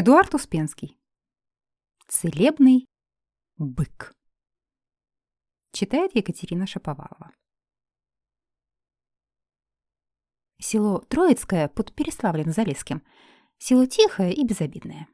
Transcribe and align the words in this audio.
Эдуард 0.00 0.32
Успенский. 0.32 0.96
Целебный 2.06 2.86
бык. 3.56 4.14
Читает 5.72 6.14
Екатерина 6.14 6.68
Шаповалова. 6.68 7.34
Село 10.60 11.00
Троицкое 11.00 11.66
под 11.66 11.92
Переславлем-Залесским. 11.96 13.02
Село 13.58 13.86
тихое 13.86 14.32
и 14.32 14.46
безобидное. 14.46 15.08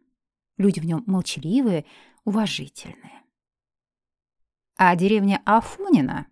Люди 0.58 0.80
в 0.80 0.84
нем 0.84 1.02
молчаливые, 1.06 1.86
уважительные. 2.26 3.22
А 4.76 4.94
деревня 4.96 5.40
Афонина, 5.46 6.26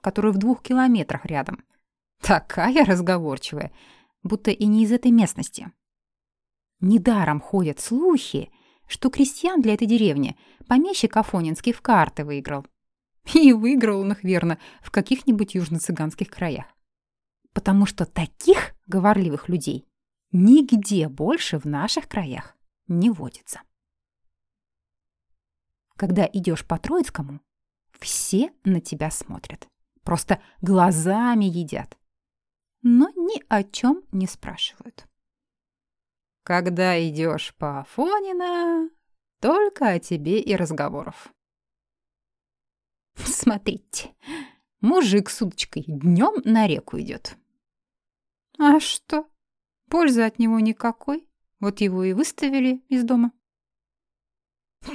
которая 0.00 0.32
в 0.32 0.38
двух 0.38 0.62
километрах 0.62 1.26
рядом, 1.26 1.62
такая 2.22 2.86
разговорчивая, 2.86 3.70
будто 4.22 4.50
и 4.50 4.64
не 4.64 4.84
из 4.84 4.92
этой 4.92 5.10
местности. 5.10 5.70
Недаром 6.80 7.40
ходят 7.40 7.80
слухи, 7.80 8.50
что 8.86 9.10
крестьян 9.10 9.60
для 9.60 9.74
этой 9.74 9.86
деревни 9.86 10.36
помещик 10.66 11.16
Афонинский 11.16 11.72
в 11.72 11.82
карты 11.82 12.24
выиграл. 12.24 12.66
И 13.34 13.52
выиграл 13.52 14.00
он 14.00 14.12
их, 14.12 14.24
верно, 14.24 14.58
в 14.80 14.90
каких-нибудь 14.90 15.54
южно-цыганских 15.54 16.28
краях. 16.30 16.66
Потому 17.52 17.84
что 17.84 18.06
таких 18.06 18.74
говорливых 18.86 19.48
людей 19.48 19.86
нигде 20.30 21.08
больше 21.08 21.58
в 21.58 21.64
наших 21.64 22.08
краях 22.08 22.56
не 22.86 23.10
водится. 23.10 23.62
Когда 25.96 26.28
идешь 26.32 26.64
по 26.64 26.78
Троицкому, 26.78 27.40
все 27.98 28.52
на 28.64 28.80
тебя 28.80 29.10
смотрят. 29.10 29.68
Просто 30.04 30.40
глазами 30.62 31.46
едят. 31.46 31.98
Но 32.82 33.10
ни 33.10 33.42
о 33.48 33.64
чем 33.64 34.04
не 34.12 34.28
спрашивают. 34.28 35.07
Когда 36.48 36.98
идешь 37.06 37.54
по 37.56 37.80
Афонина, 37.80 38.88
только 39.38 39.88
о 39.90 39.98
тебе 39.98 40.40
и 40.40 40.56
разговоров. 40.56 41.28
Смотрите, 43.16 44.14
мужик 44.80 45.28
с 45.28 45.42
удочкой 45.42 45.84
днем 45.86 46.40
на 46.46 46.66
реку 46.66 46.98
идет. 46.98 47.36
А 48.58 48.80
что? 48.80 49.28
Пользы 49.90 50.22
от 50.22 50.38
него 50.38 50.58
никакой. 50.58 51.28
Вот 51.60 51.82
его 51.82 52.02
и 52.02 52.14
выставили 52.14 52.82
из 52.88 53.04
дома. 53.04 53.32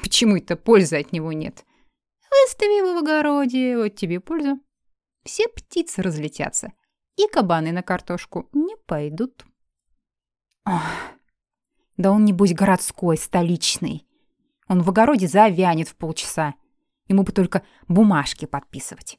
Почему 0.01 0.38
это 0.38 0.55
пользы 0.55 0.95
от 0.95 1.11
него 1.11 1.33
нет? 1.33 1.65
Выстави 2.31 2.79
его 2.79 2.95
в 2.95 3.03
огороде, 3.03 3.77
вот 3.77 3.89
тебе 3.89 4.19
польза. 4.19 4.59
Все 5.23 5.47
птицы 5.47 6.01
разлетятся, 6.01 6.73
и 7.15 7.27
кабаны 7.27 7.71
на 7.71 7.83
картошку 7.83 8.49
не 8.53 8.75
пойдут. 8.88 9.45
Ох, 10.65 11.12
да 11.97 12.11
он, 12.11 12.25
небось, 12.25 12.53
городской, 12.53 13.17
столичный. 13.17 14.08
Он 14.67 14.81
в 14.81 14.89
огороде 14.89 15.27
завянет 15.27 15.88
в 15.89 15.95
полчаса. 15.95 16.55
Ему 17.08 17.23
бы 17.23 17.31
только 17.31 17.63
бумажки 17.88 18.45
подписывать. 18.45 19.17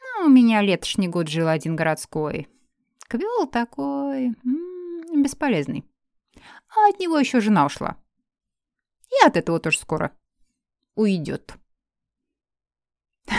Ну, 0.00 0.26
у 0.26 0.28
меня 0.28 0.62
летошний 0.62 1.08
год 1.08 1.28
жил 1.28 1.48
один 1.48 1.76
городской. 1.76 2.48
Квел 3.08 3.46
такой... 3.46 4.26
М 4.26 4.36
-м, 4.44 5.22
бесполезный. 5.22 5.84
А 6.68 6.88
от 6.88 6.98
него 6.98 7.18
еще 7.18 7.40
жена 7.40 7.66
ушла. 7.66 7.96
И 9.10 9.26
от 9.26 9.36
этого 9.36 9.60
тоже 9.60 9.78
скоро 9.78 10.16
уйдет. 10.94 11.54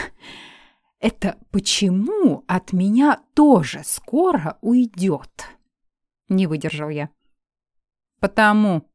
Это 0.99 1.37
почему 1.51 2.43
от 2.47 2.73
меня 2.73 3.21
тоже 3.33 3.81
скоро 3.83 4.57
уйдет? 4.61 5.47
Не 6.29 6.47
выдержал 6.47 6.89
я. 6.89 7.09
Потому 8.19 8.89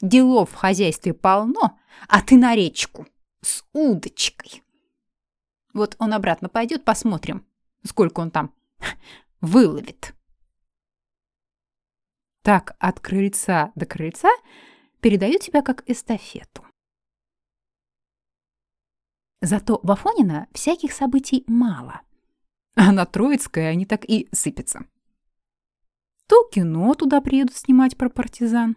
делов 0.00 0.50
в 0.50 0.54
хозяйстве 0.54 1.14
полно, 1.14 1.78
а 2.08 2.22
ты 2.22 2.36
на 2.36 2.54
речку 2.54 3.06
с 3.40 3.64
удочкой. 3.72 4.62
Вот 5.72 5.96
он 5.98 6.12
обратно 6.12 6.48
пойдет, 6.48 6.84
посмотрим, 6.84 7.46
сколько 7.84 8.20
он 8.20 8.30
там 8.30 8.54
выловит. 9.40 10.14
Так 12.42 12.76
от 12.78 13.00
крыльца 13.00 13.72
до 13.74 13.86
крыльца 13.86 14.28
передаю 15.00 15.38
тебя 15.38 15.62
как 15.62 15.82
эстафету. 15.88 16.64
Зато 19.40 19.80
в 19.82 19.90
Афонино 19.90 20.48
всяких 20.52 20.92
событий 20.92 21.44
мало. 21.46 22.00
А 22.76 22.92
на 22.92 23.04
Троицкое 23.04 23.68
они 23.68 23.86
так 23.86 24.04
и 24.08 24.28
сыпятся. 24.32 24.86
То 26.26 26.44
кино 26.50 26.94
туда 26.94 27.20
приедут 27.20 27.56
снимать 27.56 27.96
про 27.96 28.08
партизан, 28.08 28.76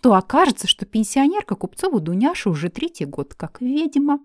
то 0.00 0.14
окажется, 0.14 0.66
что 0.66 0.86
пенсионерка 0.86 1.54
Купцова 1.54 2.00
Дуняша 2.00 2.50
уже 2.50 2.70
третий 2.70 3.04
год 3.04 3.34
как 3.34 3.60
ведьма. 3.60 4.20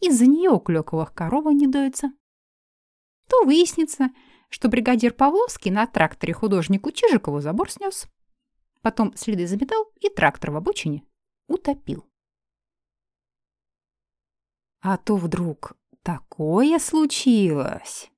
Из-за 0.00 0.26
нее 0.26 0.50
у 0.50 0.58
Клёковых 0.58 1.14
корова 1.14 1.50
не 1.50 1.66
доится. 1.66 2.12
То 3.28 3.44
выяснится, 3.44 4.10
что 4.48 4.68
бригадир 4.68 5.14
Павловский 5.14 5.70
на 5.70 5.86
тракторе 5.86 6.34
художнику 6.34 6.90
Чижикову 6.90 7.40
забор 7.40 7.70
снес. 7.70 8.08
Потом 8.82 9.14
следы 9.14 9.46
заметал 9.46 9.92
и 10.00 10.08
трактор 10.08 10.50
в 10.50 10.56
обочине 10.56 11.04
утопил. 11.46 12.06
А 14.80 14.96
то 14.96 15.16
вдруг 15.16 15.76
такое 16.02 16.78
случилось. 16.78 18.10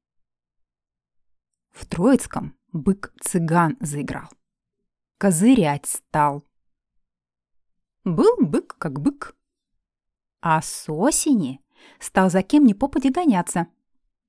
В 1.70 1.84
Троицком 1.86 2.56
бык-цыган 2.72 3.76
заиграл. 3.80 4.28
Козырять 5.18 5.86
стал. 5.86 6.44
Был 8.04 8.36
бык 8.38 8.76
как 8.78 9.00
бык. 9.00 9.36
А 10.40 10.60
с 10.60 10.90
осени 10.90 11.64
стал 12.00 12.30
за 12.30 12.42
кем 12.42 12.64
ни 12.64 12.72
попади 12.72 13.10
гоняться. 13.10 13.68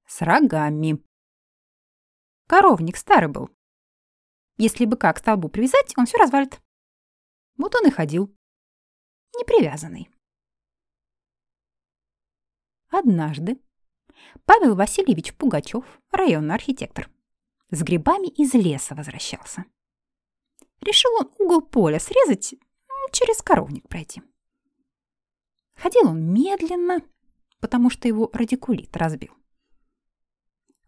С 0.05 0.21
рогами. 0.21 1.03
Коровник 2.47 2.97
старый 2.97 3.29
был. 3.29 3.49
Если 4.57 4.85
быка 4.85 5.11
к 5.13 5.19
столбу 5.19 5.49
привязать, 5.49 5.93
он 5.97 6.05
все 6.05 6.17
развалит. 6.17 6.61
Вот 7.57 7.73
он 7.75 7.87
и 7.87 7.91
ходил. 7.91 8.35
Непривязанный. 9.35 10.09
Однажды 12.89 13.59
Павел 14.45 14.75
Васильевич 14.75 15.33
Пугачев, 15.35 15.83
районный 16.11 16.53
архитектор, 16.53 17.09
с 17.73 17.81
грибами 17.81 18.27
из 18.27 18.53
леса 18.53 18.93
возвращался. 18.93 19.65
Решил 20.81 21.11
он 21.19 21.31
угол 21.39 21.61
поля 21.61 21.99
срезать, 21.99 22.53
через 23.11 23.41
коровник 23.41 23.87
пройти. 23.87 24.21
Ходил 25.75 26.09
он 26.09 26.33
медленно, 26.33 27.01
потому 27.59 27.89
что 27.89 28.07
его 28.07 28.29
радикулит 28.31 28.95
разбил. 28.95 29.33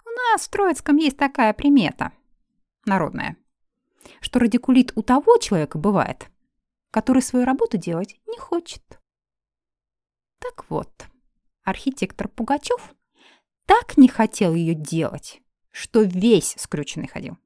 У 0.06 0.10
нас 0.10 0.46
в 0.46 0.50
Троицком 0.50 0.98
есть 0.98 1.18
такая 1.18 1.54
примета, 1.54 2.14
народная, 2.86 3.38
что 4.22 4.40
радикулит 4.40 4.92
у 4.96 5.02
того 5.02 5.38
человека 5.38 5.80
бывает, 5.80 6.30
который 6.92 7.22
свою 7.22 7.46
работу 7.46 7.78
делать 7.78 8.20
не 8.28 8.38
хочет. 8.38 8.84
Так 10.40 10.70
вот, 10.70 11.08
архитектор 11.64 12.28
Пугачев 12.28 12.94
так 13.66 13.98
не 13.98 14.08
хотел 14.08 14.54
ее 14.54 14.76
делать, 14.76 15.42
что 15.76 16.04
весь 16.04 16.56
скрюченный 16.58 17.10
ходил. 17.10 17.38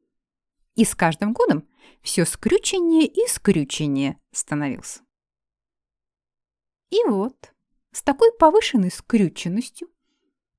И 0.75 0.85
с 0.85 0.93
каждым 0.93 1.33
годом 1.33 1.67
все 2.03 2.25
скрюченнее 2.25 3.07
и 3.07 3.27
скрюченнее 3.27 4.19
становился. 4.31 5.01
И 6.91 7.03
вот, 7.05 7.51
с 7.91 8.03
такой 8.03 8.31
повышенной 8.31 8.91
скрюченностью 8.91 9.89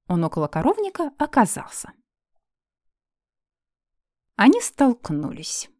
он 0.08 0.24
около 0.24 0.48
коровника 0.48 1.12
оказался. 1.16 1.92
Они 4.34 4.60
столкнулись. 4.60 5.70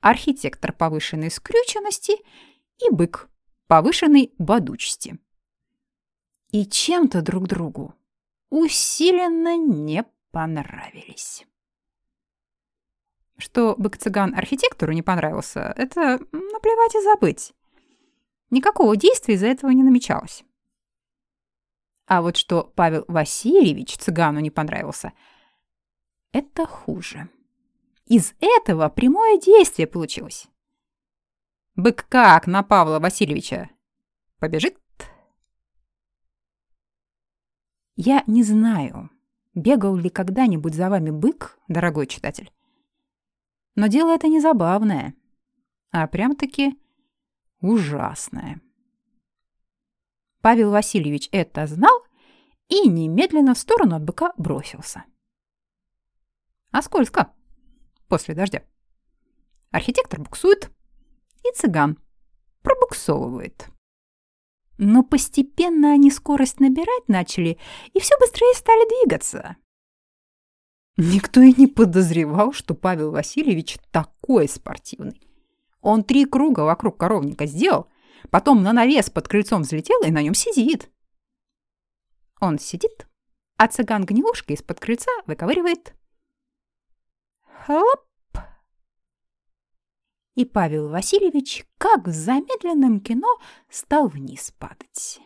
Архитектор 0.00 0.72
повышенной 0.72 1.30
скрюченности 1.30 2.14
и 2.78 2.90
бык 2.90 3.28
повышенной 3.66 4.32
бодучести 4.38 5.20
и 6.52 6.64
чем-то 6.64 7.20
друг 7.20 7.48
другу 7.48 7.94
усиленно 8.48 9.58
не 9.58 10.04
понравились. 10.32 11.46
Что 13.38 13.76
бык-цыган 13.78 14.34
архитектору 14.34 14.92
не 14.92 15.02
понравился, 15.02 15.72
это 15.76 16.18
наплевать 16.32 16.94
и 16.94 17.02
забыть. 17.02 17.54
Никакого 18.50 18.96
действия 18.96 19.34
из-за 19.34 19.46
этого 19.46 19.70
не 19.70 19.82
намечалось. 19.82 20.44
А 22.06 22.20
вот 22.20 22.36
что 22.36 22.64
Павел 22.74 23.04
Васильевич 23.08 23.96
цыгану 23.96 24.40
не 24.40 24.50
понравился, 24.50 25.12
это 26.32 26.66
хуже. 26.66 27.28
Из 28.06 28.34
этого 28.40 28.88
прямое 28.88 29.40
действие 29.40 29.86
получилось. 29.86 30.48
Бык 31.74 32.06
как 32.08 32.46
на 32.46 32.62
Павла 32.62 32.98
Васильевича? 32.98 33.70
Побежит? 34.38 34.78
Я 37.96 38.24
не 38.26 38.42
знаю, 38.42 39.10
бегал 39.54 39.96
ли 39.96 40.10
когда-нибудь 40.10 40.74
за 40.74 40.88
вами 40.88 41.10
бык, 41.10 41.58
дорогой 41.68 42.06
читатель. 42.06 42.52
Но 43.74 43.86
дело 43.86 44.14
это 44.14 44.28
не 44.28 44.40
забавное, 44.40 45.14
а 45.90 46.06
прям-таки 46.06 46.78
ужасное. 47.60 48.60
Павел 50.40 50.70
Васильевич 50.70 51.28
это 51.32 51.66
знал 51.66 52.04
и 52.68 52.88
немедленно 52.88 53.54
в 53.54 53.58
сторону 53.58 53.96
от 53.96 54.02
быка 54.02 54.32
бросился. 54.36 55.04
А 56.70 56.82
скользко 56.82 57.32
после 58.08 58.34
дождя. 58.34 58.62
Архитектор 59.70 60.20
буксует, 60.20 60.70
и 61.44 61.52
цыган 61.54 61.98
пробуксовывает. 62.60 63.71
Но 64.78 65.02
постепенно 65.02 65.92
они 65.92 66.10
скорость 66.10 66.60
набирать 66.60 67.08
начали 67.08 67.58
и 67.92 68.00
все 68.00 68.18
быстрее 68.18 68.54
стали 68.54 68.88
двигаться. 68.88 69.56
Никто 70.96 71.40
и 71.40 71.54
не 71.56 71.66
подозревал, 71.66 72.52
что 72.52 72.74
Павел 72.74 73.12
Васильевич 73.12 73.78
такой 73.90 74.48
спортивный. 74.48 75.20
Он 75.80 76.04
три 76.04 76.26
круга 76.26 76.60
вокруг 76.60 76.96
коровника 76.96 77.46
сделал, 77.46 77.88
потом 78.30 78.62
на 78.62 78.72
навес 78.72 79.10
под 79.10 79.26
крыльцом 79.26 79.62
взлетел 79.62 80.00
и 80.02 80.10
на 80.10 80.22
нем 80.22 80.34
сидит. 80.34 80.90
Он 82.40 82.58
сидит, 82.58 83.06
а 83.56 83.68
цыган 83.68 84.04
гнилушкой 84.04 84.56
из-под 84.56 84.80
крыльца 84.80 85.10
выковыривает. 85.26 85.94
Хлоп! 87.64 88.11
И 90.34 90.44
Павел 90.44 90.88
Васильевич, 90.88 91.66
как 91.78 92.06
в 92.06 92.12
замедленном 92.12 93.00
кино, 93.00 93.38
стал 93.68 94.08
вниз 94.08 94.52
падать. 94.58 95.20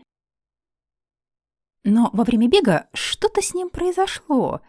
Но 1.84 2.10
во 2.12 2.24
время 2.24 2.48
бега 2.48 2.88
что-то 2.92 3.40
с 3.40 3.54
ним 3.54 3.70
произошло. 3.70 4.60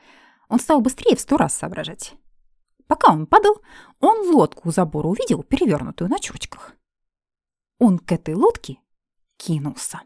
Он 0.49 0.59
стал 0.59 0.81
быстрее 0.81 1.15
в 1.15 1.19
сто 1.19 1.37
раз 1.37 1.55
соображать. 1.55 2.13
Пока 2.85 3.11
он 3.11 3.25
падал, 3.25 3.61
он 3.99 4.29
лодку 4.29 4.69
у 4.69 4.71
забора 4.71 5.07
увидел, 5.07 5.41
перевернутую 5.41 6.09
на 6.09 6.19
чурочках. 6.19 6.75
Он 7.79 7.97
к 7.97 8.11
этой 8.11 8.35
лодке 8.35 8.79
кинулся. 9.37 10.01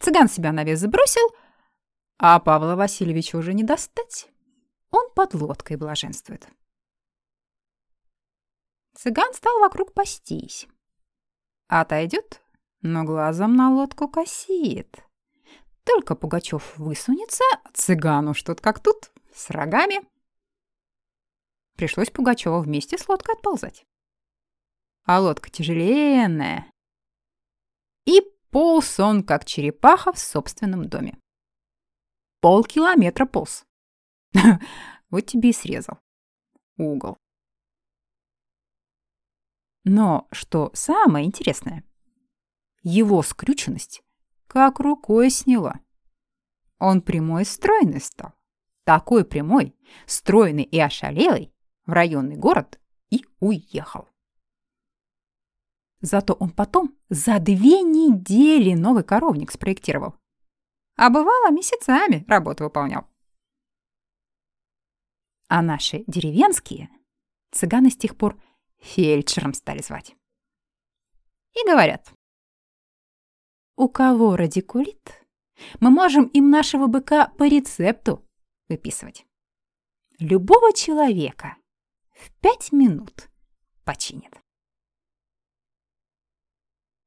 Цыган 0.00 0.28
себя 0.28 0.52
на 0.52 0.64
вес 0.64 0.78
забросил, 0.78 1.28
а 2.18 2.38
Павла 2.38 2.76
Васильевича 2.76 3.36
уже 3.36 3.52
не 3.52 3.64
достать. 3.64 4.28
Он 4.90 5.10
под 5.14 5.34
лодкой 5.34 5.76
блаженствует. 5.76 6.48
Цыган 8.94 9.32
стал 9.34 9.58
вокруг 9.60 9.94
пастись. 9.94 10.68
Отойдет, 11.68 12.42
но 12.82 13.04
глазом 13.04 13.56
на 13.56 13.72
лодку 13.72 14.08
косит. 14.08 15.04
Только 15.84 16.14
Пугачев 16.14 16.76
высунется, 16.76 17.44
цыгану 17.72 18.34
что-то 18.34 18.62
как 18.62 18.80
тут, 18.80 19.10
с 19.34 19.50
рогами. 19.50 20.06
Пришлось 21.76 22.10
Пугачева 22.10 22.60
вместе 22.60 22.98
с 22.98 23.08
лодкой 23.08 23.34
отползать. 23.34 23.84
А 25.04 25.20
лодка 25.20 25.50
тяжеленная. 25.50 26.70
И 28.04 28.20
полз 28.50 29.00
он, 29.00 29.24
как 29.24 29.44
черепаха 29.44 30.12
в 30.12 30.18
собственном 30.18 30.88
доме. 30.88 31.18
Полкилометра 32.40 33.26
полз. 33.26 33.64
Вот 35.10 35.26
тебе 35.26 35.50
и 35.50 35.52
срезал. 35.52 35.98
Угол. 36.78 37.18
Но 39.84 40.28
что 40.30 40.70
самое 40.74 41.26
интересное, 41.26 41.84
его 42.82 43.22
скрюченность 43.22 44.02
как 44.46 44.80
рукой 44.80 45.30
сняла. 45.30 45.80
Он 46.78 47.00
прямой 47.00 47.44
стройный 47.44 48.00
стал. 48.00 48.32
Такой 48.84 49.24
прямой, 49.24 49.74
стройный 50.06 50.64
и 50.64 50.78
ошалелый 50.78 51.52
в 51.86 51.92
районный 51.92 52.36
город 52.36 52.80
и 53.10 53.24
уехал. 53.40 54.08
Зато 56.00 56.34
он 56.34 56.50
потом 56.50 56.96
за 57.08 57.38
две 57.38 57.82
недели 57.82 58.74
новый 58.74 59.04
коровник 59.04 59.52
спроектировал. 59.52 60.16
А 60.96 61.10
бывало, 61.10 61.50
месяцами 61.50 62.24
работу 62.26 62.64
выполнял. 62.64 63.06
А 65.48 65.62
наши 65.62 66.02
деревенские 66.06 66.90
цыганы 67.52 67.90
с 67.90 67.96
тех 67.96 68.16
пор 68.16 68.36
фельдшером 68.82 69.54
стали 69.54 69.80
звать. 69.80 70.14
И 71.54 71.64
говорят, 71.66 72.12
у 73.76 73.88
кого 73.88 74.36
радикулит, 74.36 75.24
мы 75.80 75.90
можем 75.90 76.26
им 76.26 76.50
нашего 76.50 76.86
быка 76.86 77.28
по 77.38 77.44
рецепту 77.44 78.26
выписывать. 78.68 79.26
Любого 80.18 80.72
человека 80.72 81.56
в 82.10 82.32
пять 82.40 82.72
минут 82.72 83.28
починит. 83.84 84.41